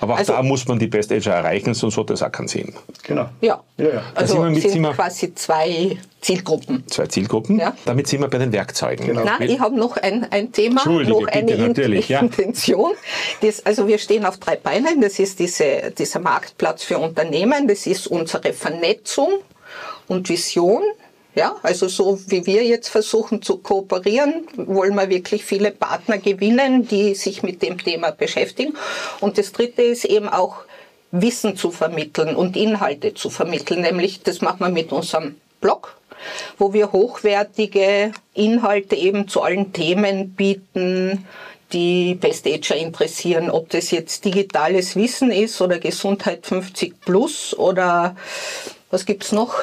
Aber 0.01 0.15
auch 0.15 0.19
also, 0.19 0.33
da 0.33 0.43
muss 0.43 0.67
man 0.67 0.79
die 0.79 0.87
Best 0.87 1.13
Age 1.13 1.27
erreichen, 1.27 1.75
sonst 1.75 1.99
hat 1.99 2.09
das 2.09 2.23
auch 2.23 2.33
keinen 2.33 2.49
Sinn. 2.49 2.73
Genau. 3.03 3.29
Ja. 3.43 3.63
ja, 3.77 3.85
ja. 3.85 4.03
Also 4.15 4.43
sind, 4.43 4.63
wir 4.63 4.71
sind 4.71 4.91
quasi 4.95 5.35
zwei 5.35 5.99
Zielgruppen. 6.23 6.85
Zwei 6.87 7.07
Zielgruppen. 7.09 7.59
Ja. 7.59 7.77
Damit 7.85 8.07
sind 8.07 8.23
wir 8.23 8.29
bei 8.29 8.39
den 8.39 8.51
Werkzeugen. 8.51 9.07
Genau. 9.07 9.25
Nein, 9.25 9.43
ich 9.43 9.61
habe 9.61 9.77
noch 9.77 9.99
ein, 9.99 10.27
ein 10.31 10.51
Thema, 10.51 10.89
noch 10.89 11.27
eine 11.27 11.55
bitte, 11.55 11.95
ja. 12.07 12.21
Intention. 12.21 12.93
Das, 13.43 13.67
also 13.67 13.87
wir 13.87 13.99
stehen 13.99 14.25
auf 14.25 14.39
drei 14.39 14.57
Beinen. 14.57 15.03
Das 15.03 15.19
ist 15.19 15.39
diese, 15.39 15.93
dieser 15.97 16.21
Marktplatz 16.21 16.85
für 16.85 16.97
Unternehmen. 16.97 17.69
Das 17.69 17.87
ist 17.87 18.07
unsere 18.07 18.55
Vernetzung 18.55 19.29
und 20.09 20.29
Vision. 20.29 20.83
Ja, 21.35 21.57
also 21.63 21.87
so 21.87 22.19
wie 22.27 22.47
wir 22.47 22.65
jetzt 22.65 22.89
versuchen 22.89 23.43
zu 23.43 23.59
kooperieren, 23.59 24.49
wollen 24.57 24.97
wir 24.97 25.09
wirklich 25.09 25.45
viele 25.45 25.71
Partner 25.71 26.19
gewinnen, 26.19 26.89
die 26.89 27.15
sich 27.15 27.45
mit 27.45 27.63
dem 27.63 27.79
Thema 27.79 28.11
beschäftigen. 28.11 28.75
Und 29.21 29.39
das 29.39 29.53
Dritte 29.53 29.83
ist 29.83 30.05
eben 30.05 30.29
auch 30.29 30.57
Wissen 31.13 31.57
zu 31.57 31.71
vermitteln 31.71 32.35
und 32.35 32.57
Inhalte 32.57 33.15
zu 33.15 33.31
vermitteln. 33.31 33.83
Nämlich, 33.83 34.23
das 34.23 34.41
machen 34.41 34.61
wir 34.61 34.69
mit 34.69 34.91
unserem 34.91 35.37
Blog, 35.61 35.97
wo 36.59 36.73
wir 36.73 36.93
hochwertige 36.93 38.13
Inhalte 38.35 38.97
eben 38.97 39.29
zu 39.29 39.43
allen 39.43 39.73
Themen 39.73 40.31
bieten, 40.31 41.25
die 41.73 42.15
Best-Ager 42.15 42.77
interessieren, 42.77 43.51
ob 43.51 43.69
das 43.71 43.91
jetzt 43.91 44.25
digitales 44.25 44.97
Wissen 44.97 45.31
ist 45.31 45.61
oder 45.61 45.79
Gesundheit 45.79 46.47
50 46.47 47.01
plus 47.01 47.57
oder 47.57 48.17
was 48.91 49.05
gibt's 49.05 49.33
noch? 49.33 49.55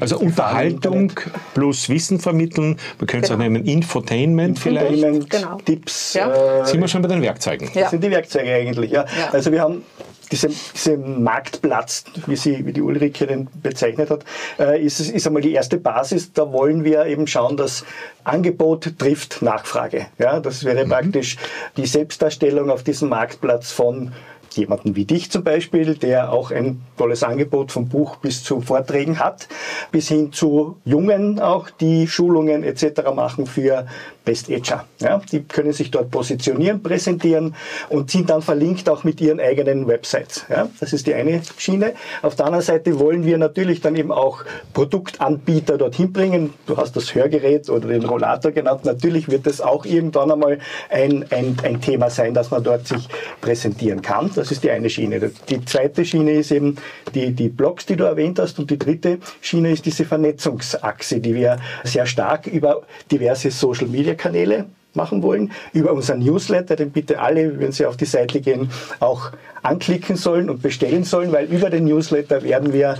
Also 0.00 0.18
Unterhaltung 0.18 1.12
plus 1.54 1.88
Wissen 1.88 2.18
vermitteln. 2.18 2.78
Man 2.98 3.06
könnte 3.06 3.26
es 3.26 3.30
auch 3.30 3.38
genau. 3.38 3.50
nennen 3.50 3.66
Infotainment 3.66 4.58
vielleicht. 4.58 4.92
Infotainment, 4.92 5.30
genau. 5.30 5.58
Tipps. 5.64 6.14
Ja. 6.14 6.62
Äh, 6.62 6.66
sind 6.66 6.80
wir 6.80 6.88
schon 6.88 7.02
bei 7.02 7.08
den 7.08 7.22
Werkzeugen? 7.22 7.70
Ja. 7.74 7.82
Das 7.82 7.90
sind 7.90 8.02
die 8.02 8.10
Werkzeuge 8.10 8.52
eigentlich. 8.52 8.90
Ja. 8.90 9.04
ja. 9.04 9.30
Also 9.30 9.52
wir 9.52 9.60
haben 9.60 9.82
diese, 10.30 10.48
diese 10.48 10.96
Marktplatz, 10.96 12.04
wie, 12.26 12.36
sie, 12.36 12.66
wie 12.66 12.72
die 12.72 12.82
Ulrike 12.82 13.26
den 13.26 13.48
bezeichnet 13.62 14.10
hat, 14.10 14.24
äh, 14.58 14.82
ist, 14.82 15.00
ist 15.00 15.26
einmal 15.26 15.42
die 15.42 15.52
erste 15.52 15.78
Basis. 15.78 16.32
Da 16.32 16.52
wollen 16.52 16.84
wir 16.84 17.06
eben 17.06 17.26
schauen, 17.26 17.56
dass 17.56 17.84
Angebot 18.24 18.98
trifft 18.98 19.42
Nachfrage. 19.42 20.06
Ja, 20.18 20.40
das 20.40 20.64
wäre 20.64 20.84
mhm. 20.84 20.90
praktisch 20.90 21.36
die 21.76 21.86
Selbstdarstellung 21.86 22.70
auf 22.70 22.82
diesem 22.82 23.08
Marktplatz 23.08 23.72
von 23.72 24.12
jemanden 24.54 24.96
wie 24.96 25.04
dich 25.04 25.30
zum 25.30 25.44
Beispiel, 25.44 25.94
der 25.94 26.32
auch 26.32 26.50
ein 26.50 26.80
tolles 26.96 27.22
Angebot 27.22 27.72
vom 27.72 27.88
Buch 27.88 28.16
bis 28.16 28.42
zu 28.44 28.60
Vorträgen 28.60 29.18
hat, 29.18 29.48
bis 29.92 30.08
hin 30.08 30.32
zu 30.32 30.76
Jungen 30.84 31.40
auch, 31.40 31.70
die 31.70 32.06
Schulungen 32.06 32.62
etc. 32.62 33.02
machen 33.14 33.46
für 33.46 33.86
Best 34.28 34.50
Ager. 34.50 34.84
Ja, 35.00 35.22
die 35.32 35.42
können 35.42 35.72
sich 35.72 35.90
dort 35.90 36.10
positionieren, 36.10 36.82
präsentieren 36.82 37.54
und 37.88 38.10
sind 38.10 38.28
dann 38.28 38.42
verlinkt 38.42 38.90
auch 38.90 39.02
mit 39.02 39.22
ihren 39.22 39.40
eigenen 39.40 39.88
Websites. 39.88 40.44
Ja, 40.50 40.68
das 40.80 40.92
ist 40.92 41.06
die 41.06 41.14
eine 41.14 41.40
Schiene. 41.56 41.94
Auf 42.20 42.36
der 42.36 42.44
anderen 42.44 42.62
Seite 42.62 42.98
wollen 42.98 43.24
wir 43.24 43.38
natürlich 43.38 43.80
dann 43.80 43.96
eben 43.96 44.12
auch 44.12 44.44
Produktanbieter 44.74 45.78
dorthin 45.78 46.12
bringen. 46.12 46.52
Du 46.66 46.76
hast 46.76 46.94
das 46.94 47.14
Hörgerät 47.14 47.70
oder 47.70 47.88
den 47.88 48.04
Rollator 48.04 48.52
genannt. 48.52 48.84
Natürlich 48.84 49.30
wird 49.30 49.46
das 49.46 49.62
auch 49.62 49.86
irgendwann 49.86 50.30
einmal 50.30 50.58
ein, 50.90 51.24
ein, 51.30 51.56
ein 51.62 51.80
Thema 51.80 52.10
sein, 52.10 52.34
dass 52.34 52.50
man 52.50 52.62
dort 52.62 52.86
sich 52.86 53.08
präsentieren 53.40 54.02
kann. 54.02 54.30
Das 54.38 54.52
ist 54.52 54.62
die 54.62 54.70
eine 54.70 54.88
Schiene. 54.88 55.32
Die 55.48 55.64
zweite 55.64 56.04
Schiene 56.04 56.32
ist 56.32 56.52
eben 56.52 56.76
die, 57.14 57.32
die 57.32 57.48
Blogs, 57.48 57.86
die 57.86 57.96
du 57.96 58.04
erwähnt 58.04 58.38
hast. 58.38 58.58
Und 58.58 58.70
die 58.70 58.78
dritte 58.78 59.18
Schiene 59.40 59.72
ist 59.72 59.84
diese 59.84 60.04
Vernetzungsachse, 60.04 61.18
die 61.18 61.34
wir 61.34 61.58
sehr 61.82 62.06
stark 62.06 62.46
über 62.46 62.82
diverse 63.10 63.50
Social 63.50 63.88
Media 63.88 64.14
Kanäle 64.14 64.66
machen 64.94 65.22
wollen, 65.22 65.52
über 65.72 65.92
unseren 65.92 66.20
Newsletter, 66.20 66.76
den 66.76 66.90
bitte 66.90 67.20
alle, 67.20 67.58
wenn 67.58 67.72
Sie 67.72 67.84
auf 67.84 67.96
die 67.96 68.04
Seite 68.04 68.40
gehen, 68.40 68.70
auch 69.00 69.32
anklicken 69.62 70.16
sollen 70.16 70.48
und 70.48 70.62
bestellen 70.62 71.04
sollen, 71.04 71.32
weil 71.32 71.46
über 71.46 71.68
den 71.68 71.84
Newsletter 71.84 72.42
werden 72.42 72.72
wir 72.72 72.96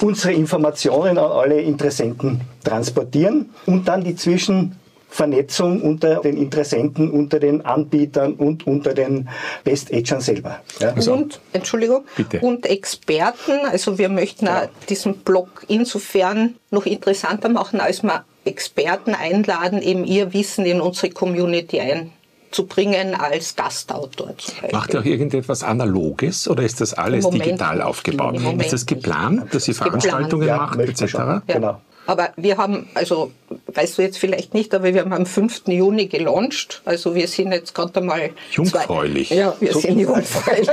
unsere 0.00 0.32
Informationen 0.34 1.18
an 1.18 1.30
alle 1.30 1.60
Interessenten 1.60 2.40
transportieren 2.64 3.50
und 3.66 3.86
dann 3.86 4.02
die 4.02 4.16
Zwischen 4.16 4.76
Vernetzung 5.10 5.82
unter 5.82 6.20
den 6.20 6.36
Interessenten, 6.36 7.10
unter 7.10 7.40
den 7.40 7.64
Anbietern 7.66 8.34
und 8.34 8.66
unter 8.66 8.94
den 8.94 9.28
Best-Agern 9.64 10.20
selber. 10.20 10.60
Ja. 10.78 10.92
Also, 10.94 11.12
und, 11.12 11.40
Entschuldigung, 11.52 12.04
Bitte. 12.16 12.40
und 12.40 12.64
Experten. 12.66 13.58
Also 13.70 13.98
wir 13.98 14.08
möchten 14.08 14.46
ja. 14.46 14.68
diesen 14.88 15.18
Blog 15.18 15.64
insofern 15.68 16.54
noch 16.70 16.86
interessanter 16.86 17.48
machen, 17.48 17.80
als 17.80 18.02
wir 18.02 18.24
Experten 18.44 19.14
einladen, 19.14 19.82
eben 19.82 20.04
ihr 20.04 20.32
Wissen 20.32 20.64
in 20.64 20.80
unsere 20.80 21.10
Community 21.10 21.80
ein 21.80 22.12
zu 22.50 22.66
bringen 22.66 23.14
als 23.14 23.54
Gastautor. 23.54 24.34
Macht 24.72 24.94
ihr 24.94 25.00
auch 25.00 25.04
irgendetwas 25.04 25.62
Analoges 25.62 26.48
oder 26.48 26.64
ist 26.64 26.80
das 26.80 26.94
alles 26.94 27.28
digital 27.28 27.80
aufgebaut? 27.80 28.40
Ist 28.58 28.72
das 28.72 28.86
geplant, 28.86 29.54
dass 29.54 29.68
ihr 29.68 29.74
Veranstaltungen 29.74 30.48
geplant. 30.48 30.76
macht 30.76 31.02
etc.? 31.02 31.14
Ja. 31.14 31.42
Genau. 31.46 31.80
Aber 32.06 32.30
wir 32.36 32.56
haben, 32.56 32.88
also 32.94 33.30
weißt 33.66 33.98
du 33.98 34.02
jetzt 34.02 34.18
vielleicht 34.18 34.54
nicht, 34.54 34.74
aber 34.74 34.92
wir 34.92 35.00
haben 35.00 35.12
am 35.12 35.26
5. 35.26 35.62
Juni 35.66 36.06
gelauncht. 36.06 36.82
Also 36.84 37.14
wir 37.14 37.28
sind 37.28 37.52
jetzt 37.52 37.74
gerade 37.74 38.00
einmal. 38.00 38.30
Jungfräulich. 38.50 39.28
Zwei, 39.28 39.34
ja, 39.36 39.56
wir 39.60 39.72
so 39.72 39.80
sind 39.80 39.98
jungfräulich. 39.98 40.68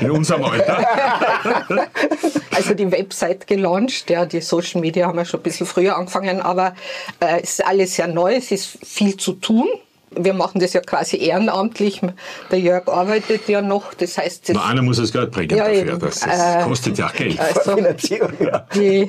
In 0.00 0.10
unserem 0.10 0.44
Alter. 0.44 0.86
also 2.50 2.74
die 2.74 2.90
Website 2.90 3.46
gelauncht, 3.46 4.10
ja, 4.10 4.26
die 4.26 4.40
Social 4.40 4.80
Media 4.80 5.06
haben 5.06 5.16
wir 5.18 5.24
schon 5.24 5.40
ein 5.40 5.44
bisschen 5.44 5.66
früher 5.66 5.96
angefangen, 5.96 6.40
aber 6.40 6.74
äh, 7.20 7.40
es 7.42 7.58
ist 7.58 7.66
alles 7.66 7.94
sehr 7.94 8.08
neu, 8.08 8.36
es 8.36 8.50
ist 8.50 8.78
viel 8.84 9.16
zu 9.16 9.32
tun 9.32 9.68
wir 10.24 10.34
machen 10.34 10.60
das 10.60 10.72
ja 10.72 10.80
quasi 10.80 11.16
ehrenamtlich. 11.16 12.00
Der 12.50 12.58
Jörg 12.58 12.88
arbeitet 12.88 13.48
ja 13.48 13.62
noch, 13.62 13.94
das 13.94 14.18
heißt... 14.18 14.48
Das 14.48 14.56
Na, 14.56 14.66
einer 14.66 14.82
muss 14.82 14.98
das 14.98 15.12
Geld 15.12 15.30
bringen 15.30 15.56
ja, 15.56 15.68
dafür, 15.68 15.98
das, 15.98 16.20
das 16.20 16.56
äh, 16.56 16.62
kostet 16.64 16.98
ja 16.98 17.08
Geld. 17.08 17.38
Also, 17.38 17.76
die, 18.74 19.08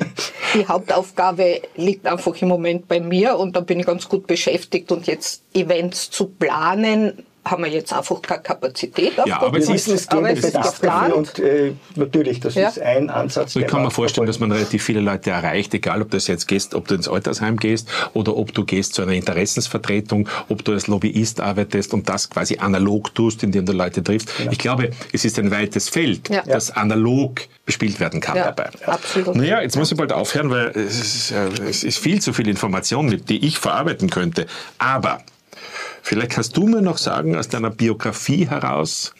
die 0.54 0.68
Hauptaufgabe 0.68 1.62
liegt 1.76 2.06
einfach 2.06 2.36
im 2.42 2.48
Moment 2.48 2.88
bei 2.88 3.00
mir 3.00 3.38
und 3.38 3.56
da 3.56 3.62
bin 3.62 3.80
ich 3.80 3.86
ganz 3.86 4.08
gut 4.08 4.28
beschäftigt 4.28 4.92
und 4.92 5.08
jetzt 5.08 5.44
Events 5.54 6.10
zu 6.10 6.28
planen, 6.28 7.26
haben 7.46 7.64
wir 7.64 7.72
jetzt 7.72 7.94
einfach 7.94 8.22
keine 8.22 8.42
Kapazität. 8.42 9.14
Ja, 9.26 9.42
aber 9.42 9.58
es 9.58 9.70
ist, 9.70 9.88
es 9.88 10.08
aber 10.10 10.30
es 10.30 10.44
ist 10.44 10.54
geplant. 10.54 11.14
Und 11.14 11.40
äh, 11.40 11.74
natürlich, 11.96 12.40
das 12.40 12.56
ja. 12.56 12.68
ist 12.68 12.80
ein 12.80 13.10
Ansatz. 13.10 13.56
Ich 13.56 13.68
kann 13.68 13.84
mir 13.84 13.92
vorstellen, 13.92 14.28
dass 14.28 14.40
man 14.40 14.52
relativ 14.52 14.84
viele 14.84 15.00
Leute 15.00 15.32
erreicht, 15.32 15.74
egal 15.74 16.02
ob 16.02 16.12
das 16.12 16.28
jetzt 16.28 16.48
gehst, 16.48 16.76
ob 16.76 16.88
du 16.88 16.96
ins 16.96 17.08
Altersheim 17.08 17.58
gehst 17.58 17.88
oder 18.14 18.36
ob 18.36 18.54
du 18.54 18.66
gehst 18.66 18.94
zu 18.94 19.02
einer 19.02 19.14
Interessensvertretung, 19.14 20.28
ob 20.50 20.64
du 20.64 20.74
als 20.74 20.88
Lobbyist 20.88 21.40
arbeitest 21.40 21.94
und 21.94 22.10
das 22.10 22.30
quasi 22.30 22.58
analog 22.58 23.14
tust, 23.16 23.44
indem 23.44 23.66
du 23.66 23.74
Leute 23.74 24.04
triffst. 24.04 24.36
Genau. 24.38 24.52
Ich 24.52 24.58
glaube, 24.58 24.92
es 25.14 25.26
ist 25.26 25.40
ein 25.40 25.52
weites 25.52 25.90
Feld, 25.90 26.30
ja. 26.30 26.44
das 26.46 26.72
analog 26.72 27.42
bespielt 27.66 28.00
werden 28.00 28.20
kann 28.20 28.36
ja, 28.36 28.52
dabei. 28.52 28.70
Absolut. 28.86 29.36
Naja, 29.36 29.62
jetzt 29.62 29.78
muss 29.78 29.92
ich 29.92 29.98
bald 29.98 30.12
aufhören, 30.12 30.50
weil 30.50 30.70
es 30.70 31.00
ist, 31.00 31.32
äh, 31.32 31.48
es 31.70 31.84
ist 31.84 32.00
viel 32.00 32.22
zu 32.22 32.34
viel 32.34 32.48
Information, 32.48 33.22
die 33.26 33.46
ich 33.46 33.60
verarbeiten 33.60 34.10
könnte. 34.10 34.48
Aber 34.80 35.20
Vielleicht 36.02 36.32
kannst 36.32 36.58
du 36.58 36.68
mir 36.68 36.82
noch 36.82 36.98
sagen, 36.98 37.36
aus 37.36 37.50
deiner 37.50 37.70
Biografie 37.70 38.48
heraus, 38.50 39.14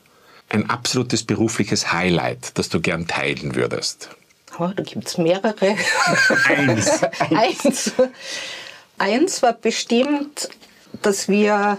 ein 0.50 0.70
absolutes 0.70 1.24
berufliches 1.24 1.94
Highlight, 1.94 2.58
das 2.58 2.70
du 2.70 2.82
gern 2.82 3.08
teilen 3.08 3.56
würdest. 3.56 4.10
Oh, 4.58 4.70
da 4.76 4.84
gibt 4.84 5.08
es 5.08 5.18
mehrere. 5.18 5.76
Eins. 6.48 7.02
Eins. 7.30 7.92
Eins 8.98 9.42
war 9.42 9.54
bestimmt, 9.54 10.50
dass 11.02 11.30
wir, 11.30 11.78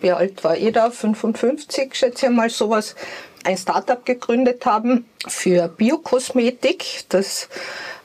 wie 0.00 0.12
alt 0.12 0.44
war 0.44 0.56
ich 0.56 0.72
da? 0.72 0.90
55, 0.90 1.94
schätze 1.94 2.26
ich 2.26 2.32
mal, 2.32 2.50
sowas, 2.50 2.94
ein 3.44 3.56
Startup 3.56 4.04
gegründet 4.04 4.64
haben 4.66 5.06
für 5.26 5.68
Biokosmetik. 5.68 7.04
Das 7.08 7.48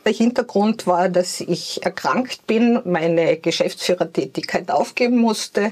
der 0.05 0.13
Hintergrund 0.13 0.87
war, 0.87 1.09
dass 1.09 1.41
ich 1.41 1.83
erkrankt 1.83 2.45
bin, 2.47 2.79
meine 2.85 3.37
Geschäftsführertätigkeit 3.37 4.69
aufgeben 4.69 5.17
musste 5.17 5.71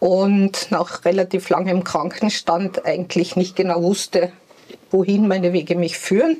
und 0.00 0.70
nach 0.70 1.04
relativ 1.04 1.48
langem 1.48 1.84
Krankenstand 1.84 2.84
eigentlich 2.84 3.36
nicht 3.36 3.54
genau 3.54 3.82
wusste, 3.82 4.32
wohin 4.90 5.28
meine 5.28 5.52
Wege 5.52 5.76
mich 5.76 5.96
führen. 5.96 6.38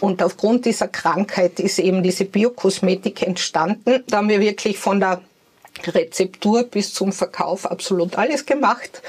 Und 0.00 0.22
aufgrund 0.22 0.66
dieser 0.66 0.88
Krankheit 0.88 1.60
ist 1.60 1.78
eben 1.78 2.02
diese 2.02 2.24
Biokosmetik 2.24 3.22
entstanden. 3.22 4.02
Da 4.08 4.18
haben 4.18 4.28
wir 4.28 4.40
wirklich 4.40 4.76
von 4.78 5.00
der 5.00 5.22
Rezeptur 5.86 6.64
bis 6.64 6.92
zum 6.92 7.12
Verkauf 7.12 7.70
absolut 7.70 8.18
alles 8.18 8.44
gemacht 8.44 9.02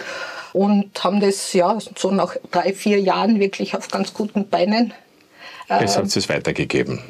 und 0.54 1.04
haben 1.04 1.20
das 1.20 1.54
ja 1.54 1.78
so 1.96 2.12
nach 2.12 2.36
drei, 2.52 2.74
vier 2.74 3.00
Jahren 3.00 3.40
wirklich 3.40 3.76
auf 3.76 3.90
ganz 3.90 4.14
guten 4.14 4.48
Beinen. 4.48 4.94
Jetzt 5.70 5.98
habt 5.98 6.16
ihr 6.16 6.18
es 6.18 6.30
weitergegeben. 6.30 7.02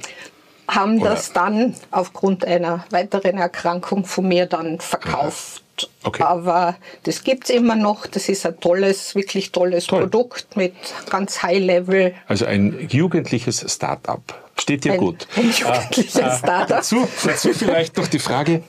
Haben 0.68 1.00
Oder? 1.02 1.12
das 1.12 1.34
dann 1.34 1.76
aufgrund 1.92 2.46
einer 2.46 2.86
weiteren 2.90 3.38
Erkrankung 3.38 4.06
von 4.06 4.28
mir 4.28 4.46
dann 4.46 4.80
verkauft. 4.80 5.64
Okay. 6.04 6.24
Aber 6.24 6.76
das 7.04 7.24
gibt 7.24 7.46
es 7.46 7.50
immer 7.52 7.76
noch. 7.76 8.08
Das 8.08 8.30
ist 8.30 8.46
ein 8.46 8.60
tolles, 8.60 9.16
wirklich 9.16 9.52
tolles 9.52 9.86
Toll. 9.86 10.02
Produkt 10.02 10.58
mit 10.58 10.74
ganz 11.10 11.44
High 11.44 11.60
Level. 11.60 12.16
Also 12.28 12.46
ein 12.46 12.88
jugendliches 12.90 13.64
Start-up. 13.72 14.22
Steht 14.60 14.86
dir 14.86 14.94
ein, 14.94 15.00
gut. 15.00 15.28
Ein 15.36 15.52
jugendliches 15.52 16.18
ah, 16.18 16.38
Start-up. 16.38 16.68
Dazu, 16.68 17.08
dazu 17.24 17.54
vielleicht 17.54 17.96
noch 17.98 18.08
die 18.08 18.20
Frage, 18.20 18.64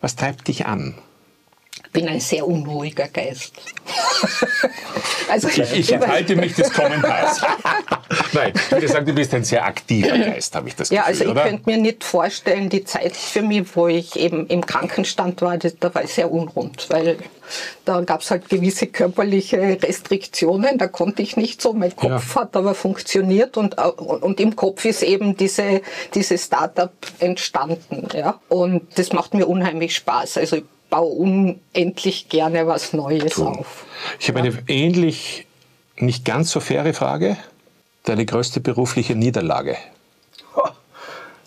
was 0.00 0.14
treibt 0.14 0.48
dich 0.48 0.66
an? 0.66 0.94
Ich 1.94 2.00
bin 2.00 2.08
ein 2.08 2.20
sehr 2.20 2.48
unruhiger 2.48 3.06
Geist. 3.08 3.52
also, 5.28 5.48
ich, 5.48 5.72
ich 5.74 5.92
enthalte 5.92 6.36
mich 6.36 6.54
des 6.54 6.72
Kommentars. 6.72 7.42
Nein, 8.32 8.54
ich 8.54 8.70
würde 8.70 8.88
sagen, 8.88 9.04
du 9.04 9.12
bist 9.12 9.34
ein 9.34 9.44
sehr 9.44 9.66
aktiver 9.66 10.16
Geist, 10.16 10.56
habe 10.56 10.68
ich 10.68 10.74
das 10.74 10.88
Gefühl, 10.88 11.02
Ja, 11.02 11.04
also 11.04 11.24
ich 11.24 11.30
oder? 11.30 11.42
könnte 11.42 11.68
mir 11.68 11.76
nicht 11.76 12.02
vorstellen, 12.02 12.70
die 12.70 12.84
Zeit 12.84 13.14
für 13.14 13.42
mich, 13.42 13.76
wo 13.76 13.88
ich 13.88 14.16
eben 14.16 14.46
im 14.46 14.64
Krankenstand 14.64 15.42
war, 15.42 15.58
das, 15.58 15.76
da 15.78 15.94
war 15.94 16.02
ich 16.02 16.14
sehr 16.14 16.32
unrund, 16.32 16.86
weil 16.88 17.18
da 17.84 18.00
gab 18.00 18.22
es 18.22 18.30
halt 18.30 18.48
gewisse 18.48 18.86
körperliche 18.86 19.60
Restriktionen, 19.82 20.78
da 20.78 20.88
konnte 20.88 21.20
ich 21.20 21.36
nicht 21.36 21.60
so. 21.60 21.74
Mein 21.74 21.94
Kopf 21.94 22.36
ja. 22.36 22.40
hat 22.40 22.56
aber 22.56 22.74
funktioniert 22.74 23.58
und, 23.58 23.76
und 23.76 24.40
im 24.40 24.56
Kopf 24.56 24.86
ist 24.86 25.02
eben 25.02 25.36
diese, 25.36 25.82
diese 26.14 26.38
Startup 26.38 26.94
entstanden. 27.18 28.08
Ja? 28.14 28.40
Und 28.48 28.98
das 28.98 29.12
macht 29.12 29.34
mir 29.34 29.46
unheimlich 29.46 29.94
Spaß. 29.94 30.38
Also 30.38 30.62
baue 30.92 31.14
unendlich 31.74 32.28
gerne 32.28 32.66
was 32.66 32.92
Neues 32.92 33.38
cool. 33.38 33.46
auf. 33.46 33.86
Ich 34.20 34.28
habe 34.28 34.40
eine 34.40 34.62
ähnlich, 34.68 35.46
nicht 35.96 36.24
ganz 36.26 36.50
so 36.50 36.60
faire 36.60 36.92
Frage. 36.92 37.38
Deine 38.04 38.26
größte 38.26 38.60
berufliche 38.60 39.16
Niederlage? 39.16 39.76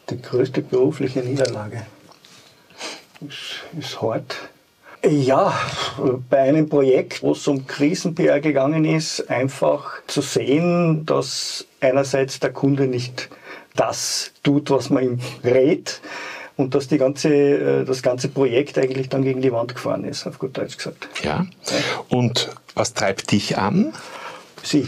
Die 0.10 0.22
größte 0.22 0.62
berufliche 0.62 1.20
Niederlage 1.20 1.86
ist, 3.28 3.64
ist 3.80 4.02
hart. 4.02 4.36
Ja, 5.04 5.54
bei 6.30 6.40
einem 6.40 6.68
Projekt, 6.68 7.22
wo 7.22 7.34
es 7.34 7.48
um 7.48 7.66
Krisen-PR 7.68 8.40
gegangen 8.40 8.86
ist, 8.86 9.30
einfach 9.30 10.02
zu 10.08 10.22
sehen, 10.22 11.06
dass 11.06 11.66
einerseits 11.80 12.40
der 12.40 12.52
Kunde 12.52 12.88
nicht 12.88 13.30
das 13.76 14.32
tut, 14.44 14.70
was 14.72 14.90
man 14.90 15.04
ihm 15.04 15.20
rät, 15.44 16.02
und 16.58 16.76
dass 16.76 16.88
die 16.88 16.98
ganze, 16.98 17.30
äh, 17.30 17.86
das 17.86 18.02
ganze 18.02 18.30
Projekt 18.30 18.78
eigentlich 18.78 19.10
dann 19.10 19.24
gegen 19.24 19.42
die 19.42 19.52
Wand 19.52 19.76
gefahren 19.76 20.04
ist, 20.06 20.26
auf 20.26 20.40
gut 20.40 20.58
Deutsch 20.58 20.78
gesagt. 20.78 21.08
Ja. 21.24 21.46
Und 22.10 22.50
was 22.74 22.94
treibt 22.94 23.32
dich 23.32 23.58
an? 23.58 23.94
Sie. 24.66 24.88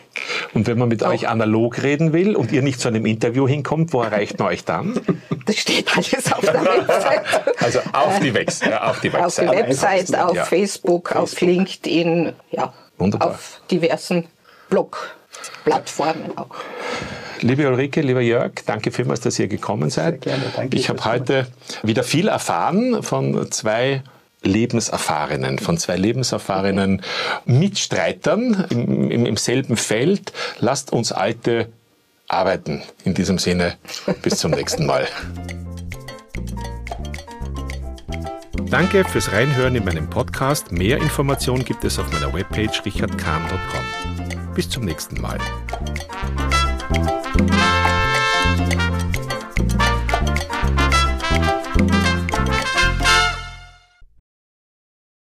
Und 0.54 0.66
wenn 0.66 0.78
man 0.78 0.88
mit 0.88 1.02
Auch. 1.02 1.10
euch 1.10 1.28
analog 1.28 1.82
reden 1.82 2.12
will 2.12 2.36
und 2.36 2.52
ihr 2.52 2.62
nicht 2.62 2.80
zu 2.80 2.88
einem 2.88 3.04
Interview 3.04 3.48
hinkommt, 3.48 3.92
wo 3.92 4.02
erreicht 4.02 4.38
man 4.38 4.48
euch 4.48 4.64
dann? 4.64 5.00
Das 5.46 5.56
steht 5.56 5.96
alles 5.96 6.32
auf 6.32 6.42
der 6.42 6.64
Website. 6.64 7.56
Also 7.60 7.80
auf 7.92 8.20
die, 8.20 8.32
Wex 8.32 8.60
ja, 8.60 8.88
auf 8.88 9.00
die 9.00 9.12
Website. 9.12 9.48
Auf 9.48 9.54
die 9.54 9.62
Website, 9.62 10.16
auf 10.16 10.36
ja. 10.36 10.44
Facebook, 10.44 11.08
Facebook, 11.08 11.16
auf 11.16 11.40
LinkedIn, 11.40 12.32
ja, 12.52 12.72
Wunderbar. 12.98 13.30
auf 13.30 13.60
diversen 13.70 14.28
Blog-Plattformen 14.68 16.38
auch. 16.38 16.54
Liebe 17.40 17.68
Ulrike, 17.68 18.00
lieber 18.02 18.20
Jörg, 18.20 18.52
danke 18.66 18.90
vielmals, 18.90 19.20
dass 19.20 19.38
ihr 19.38 19.48
gekommen 19.48 19.90
seid. 19.90 20.24
Sehr 20.24 20.34
gerne, 20.34 20.52
danke. 20.54 20.76
Ich 20.76 20.88
habe 20.88 21.04
heute 21.04 21.46
wieder 21.82 22.02
viel 22.02 22.28
erfahren 22.28 23.02
von 23.02 23.50
zwei 23.50 24.02
Lebenserfahrenen, 24.42 25.58
von 25.58 25.76
zwei 25.78 25.96
lebenserfahrenen 25.96 27.02
Mitstreitern 27.44 28.66
im, 28.70 29.10
im, 29.10 29.26
im 29.26 29.36
selben 29.36 29.76
Feld. 29.76 30.32
Lasst 30.58 30.92
uns 30.92 31.12
Alte 31.12 31.68
arbeiten. 32.28 32.82
In 33.04 33.14
diesem 33.14 33.38
Sinne, 33.38 33.74
bis 34.22 34.36
zum 34.36 34.52
nächsten 34.52 34.86
Mal. 34.86 35.08
Danke 38.70 39.04
fürs 39.04 39.32
Reinhören 39.32 39.74
in 39.74 39.84
meinem 39.84 40.08
Podcast. 40.08 40.70
Mehr 40.70 40.98
Informationen 40.98 41.64
gibt 41.64 41.84
es 41.84 41.98
auf 41.98 42.10
meiner 42.12 42.32
Webpage 42.32 42.84
richardkahn.com. 42.84 44.54
Bis 44.54 44.68
zum 44.68 44.84
nächsten 44.84 45.20
Mal. 45.20 45.38
Thank 46.20 46.54
you. 46.54 46.59